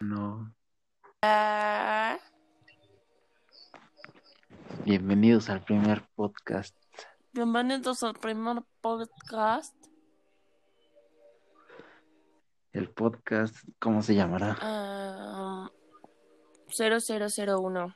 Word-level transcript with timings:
No. 0.00 0.54
Ah, 1.22 2.18
Bienvenidos 4.84 5.50
al 5.50 5.64
primer 5.64 6.04
podcast. 6.14 6.76
bienvenidos 7.32 8.02
al 8.04 8.14
primer 8.14 8.62
podcast. 8.80 9.74
El 12.72 12.90
podcast, 12.90 13.56
¿cómo 13.80 14.02
se 14.02 14.14
llamará? 14.14 14.56
ah, 14.60 15.70
0001. 16.68 17.94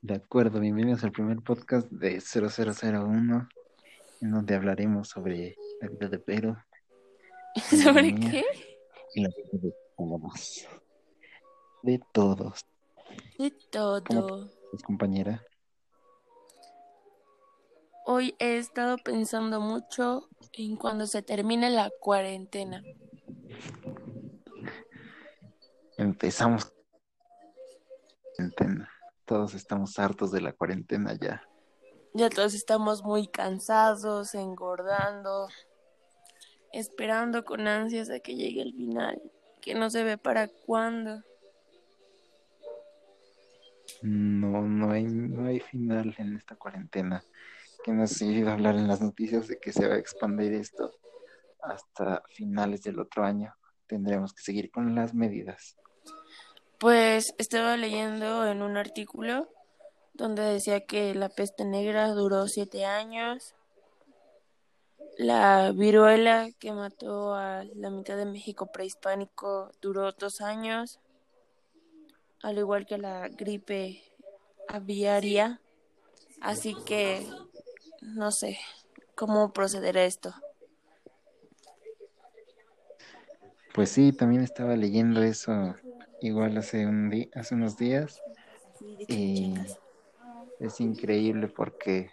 De 0.00 0.14
acuerdo, 0.14 0.60
bienvenidos 0.60 1.04
al 1.04 1.12
primer 1.12 1.42
podcast 1.42 1.90
de 1.90 2.20
0001, 2.20 3.48
en 4.22 4.30
donde 4.30 4.54
hablaremos 4.54 5.08
sobre 5.08 5.56
la 5.80 5.88
vida 5.88 6.08
de 6.08 6.18
Pedro 6.18 6.56
¿Sobre 7.82 8.12
mía. 8.12 8.30
qué? 8.30 8.44
y 9.14 9.22
la 9.22 9.30
de 9.30 9.74
todos. 9.96 10.66
De 11.82 11.98
todos. 12.12 12.66
De 13.38 13.50
todo. 13.50 14.50
¿Es 14.72 14.82
compañera? 14.82 15.42
Hoy 18.04 18.36
he 18.38 18.58
estado 18.58 18.98
pensando 18.98 19.60
mucho 19.60 20.28
en 20.52 20.76
cuando 20.76 21.06
se 21.06 21.22
termine 21.22 21.70
la 21.70 21.90
cuarentena. 22.00 22.82
Empezamos. 25.96 26.72
Cuarentena. 28.36 28.90
Todos 29.24 29.54
estamos 29.54 29.98
hartos 29.98 30.30
de 30.30 30.40
la 30.42 30.52
cuarentena 30.52 31.14
ya. 31.14 31.42
Ya 32.12 32.28
todos 32.28 32.54
estamos 32.54 33.02
muy 33.02 33.28
cansados, 33.28 34.34
engordando, 34.34 35.48
esperando 36.78 37.44
con 37.44 37.66
ansias 37.66 38.10
a 38.10 38.20
que 38.20 38.34
llegue 38.34 38.62
el 38.62 38.74
final, 38.74 39.20
que 39.60 39.74
no 39.74 39.90
se 39.90 40.04
ve 40.04 40.18
para 40.18 40.48
cuándo. 40.48 41.22
No, 44.02 44.62
no 44.62 44.90
hay, 44.92 45.04
no 45.04 45.46
hay 45.46 45.60
final 45.60 46.14
en 46.18 46.36
esta 46.36 46.56
cuarentena. 46.56 47.24
Que 47.84 47.92
nos 47.92 48.20
iba 48.20 48.50
a 48.50 48.54
hablar 48.54 48.76
en 48.76 48.88
las 48.88 49.00
noticias 49.00 49.48
de 49.48 49.58
que 49.58 49.72
se 49.72 49.88
va 49.88 49.94
a 49.94 49.98
expandir 49.98 50.52
esto 50.52 50.92
hasta 51.62 52.22
finales 52.28 52.82
del 52.82 52.98
otro 52.98 53.24
año. 53.24 53.54
Tendremos 53.86 54.32
que 54.32 54.42
seguir 54.42 54.70
con 54.70 54.94
las 54.94 55.14
medidas. 55.14 55.76
Pues 56.78 57.34
estaba 57.38 57.76
leyendo 57.76 58.46
en 58.46 58.62
un 58.62 58.76
artículo 58.76 59.48
donde 60.14 60.42
decía 60.42 60.84
que 60.86 61.14
la 61.14 61.28
peste 61.28 61.64
negra 61.64 62.08
duró 62.08 62.46
siete 62.48 62.84
años, 62.84 63.54
la 65.18 65.72
viruela 65.72 66.48
que 66.58 66.72
mató 66.72 67.34
a 67.34 67.64
la 67.74 67.90
mitad 67.90 68.16
de 68.16 68.26
México 68.26 68.66
prehispánico 68.66 69.70
duró 69.80 70.12
dos 70.12 70.40
años, 70.40 71.00
al 72.42 72.58
igual 72.58 72.86
que 72.86 72.98
la 72.98 73.28
gripe 73.28 74.02
aviaria. 74.68 75.60
Así 76.40 76.76
que 76.84 77.26
no 78.02 78.30
sé 78.30 78.58
cómo 79.14 79.52
procederá 79.52 80.04
esto. 80.04 80.34
Pues 83.74 83.90
sí, 83.90 84.12
también 84.12 84.42
estaba 84.42 84.76
leyendo 84.76 85.22
eso 85.22 85.74
igual 86.20 86.56
hace 86.56 86.86
un 86.86 87.10
di- 87.10 87.30
hace 87.34 87.54
unos 87.54 87.76
días 87.76 88.22
y 89.08 89.54
es 90.60 90.80
increíble 90.80 91.48
porque 91.48 92.10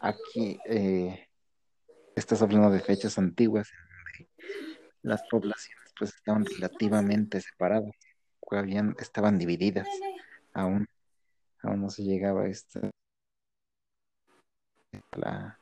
aquí 0.00 0.58
eh, 0.66 1.26
estás 2.16 2.42
hablando 2.42 2.70
de 2.70 2.80
fechas 2.80 3.18
antiguas 3.18 3.68
donde 3.70 4.30
las 5.02 5.22
poblaciones 5.30 5.92
pues 5.98 6.14
estaban 6.14 6.44
relativamente 6.44 7.40
separadas, 7.40 7.90
habían, 8.50 8.94
estaban 8.98 9.38
divididas, 9.38 9.88
aún, 10.52 10.86
aún 11.62 11.80
no 11.82 11.88
se 11.90 12.02
llegaba 12.02 12.42
a 12.42 12.48
esta 12.48 12.80
la 15.16 15.58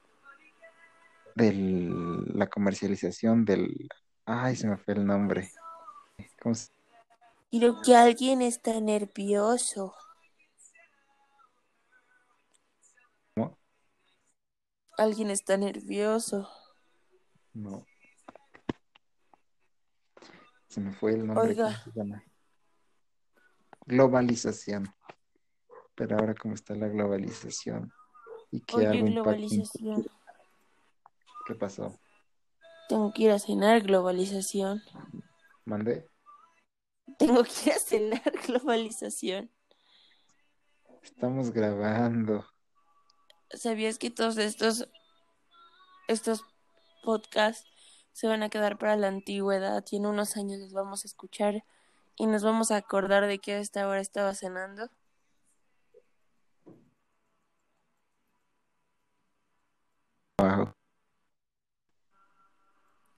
del 1.36 2.25
la 2.36 2.48
comercialización 2.48 3.44
del 3.44 3.88
ay 4.26 4.56
se 4.56 4.66
me 4.66 4.76
fue 4.76 4.94
el 4.94 5.06
nombre 5.06 5.50
¿Cómo 6.42 6.54
se- 6.54 6.70
Creo 7.52 7.80
que 7.82 7.96
alguien 7.96 8.42
está 8.42 8.80
nervioso. 8.80 9.94
Alguien 14.96 15.30
está 15.30 15.56
nervioso. 15.56 16.48
No. 17.52 17.86
Se 20.68 20.80
me 20.80 20.92
fue 20.92 21.12
el 21.12 21.26
nombre. 21.26 21.48
Oiga. 21.48 21.82
¿cómo 21.84 21.94
se 21.94 22.00
llama? 22.00 22.24
Globalización. 23.86 24.94
Pero 25.94 26.16
ahora 26.16 26.34
cómo 26.34 26.54
está 26.54 26.74
la 26.74 26.88
globalización 26.88 27.92
y 28.50 28.60
que 28.60 28.76
Oye, 28.76 29.02
globalización. 29.02 30.06
¿Qué 31.46 31.54
pasó? 31.54 31.98
Tengo 32.88 33.12
que 33.12 33.24
ir 33.24 33.30
a 33.30 33.38
cenar, 33.38 33.82
globalización. 33.82 34.82
¿Mandé? 35.64 36.08
Tengo 37.18 37.42
que 37.44 37.50
ir 37.66 37.72
a 37.72 37.78
cenar, 37.78 38.32
globalización. 38.46 39.50
Estamos 41.02 41.50
grabando. 41.50 42.44
¿Sabías 43.53 43.99
que 43.99 44.11
todos 44.11 44.37
estos, 44.38 44.88
estos 46.09 46.44
podcasts 47.03 47.66
se 48.12 48.28
van 48.28 48.43
a 48.43 48.49
quedar 48.49 48.78
para 48.78 48.97
la 48.97 49.09
antigüedad 49.09 49.84
y 49.91 49.97
en 49.97 50.06
unos 50.06 50.37
años 50.37 50.61
los 50.61 50.72
vamos 50.72 51.05
a 51.05 51.09
escuchar 51.09 51.65
y 52.16 52.27
nos 52.27 52.43
vamos 52.43 52.71
a 52.71 52.77
acordar 52.77 53.27
de 53.27 53.38
que 53.38 53.55
a 53.55 53.59
esta 53.59 53.88
hora 53.88 54.00
estaba 54.00 54.34
cenando? 54.34 54.91
Abajo. 60.38 60.75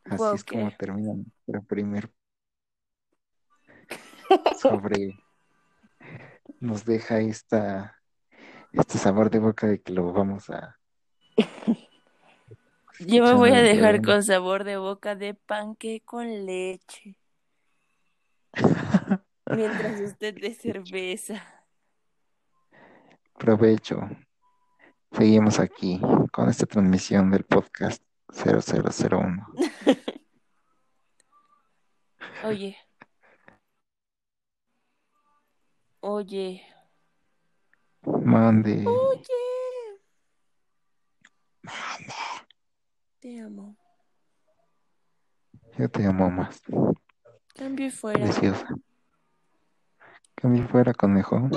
Así 0.04 0.16
Wow, 0.16 0.34
es 0.34 0.44
como 0.44 0.70
termina 0.76 1.14
nuestro 1.14 1.62
primer 1.66 2.12
sobre 4.60 5.14
nos 6.60 6.84
deja 6.84 7.20
esta 7.20 8.01
este 8.72 8.98
sabor 8.98 9.30
de 9.30 9.38
boca 9.38 9.66
de 9.66 9.80
que 9.80 9.92
lo 9.92 10.12
vamos 10.12 10.50
a 10.50 10.78
Yo 12.98 13.24
me 13.24 13.34
voy 13.34 13.50
a 13.50 13.62
dejar 13.62 14.02
con 14.02 14.22
sabor 14.22 14.64
de 14.64 14.76
boca 14.76 15.16
de 15.16 15.34
panque 15.34 16.02
con 16.04 16.46
leche 16.46 17.16
mientras 19.46 20.00
usted 20.00 20.34
de 20.34 20.54
cerveza. 20.54 21.42
Provecho. 23.38 24.08
Seguimos 25.10 25.58
aquí 25.58 26.00
con 26.30 26.48
esta 26.48 26.66
transmisión 26.66 27.30
del 27.30 27.44
podcast 27.44 28.02
0001. 28.32 29.46
Oye. 32.44 32.76
Oye. 36.00 36.62
Mande. 38.32 38.82
Oye. 38.86 40.00
Te 43.20 43.40
amo. 43.40 43.76
Yo 45.78 45.88
te 45.90 46.06
amo 46.06 46.30
más. 46.30 46.62
Cambio 47.54 47.86
y 47.86 47.90
fuera. 47.90 48.20
Preciosa. 48.20 48.66
Cambio 50.34 50.66
fuera, 50.68 50.94
conejo. 50.94 51.50